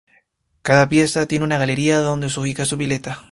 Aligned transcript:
Cada 0.63 0.89
pieza 0.89 1.27
tiene 1.27 1.45
una 1.45 1.59
galería 1.59 1.99
donde 1.99 2.31
se 2.31 2.39
ubica 2.39 2.63
una 2.67 2.77
pileta. 2.79 3.19